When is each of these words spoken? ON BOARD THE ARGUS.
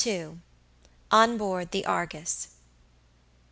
ON 1.11 1.37
BOARD 1.37 1.69
THE 1.69 1.85
ARGUS. 1.85 2.47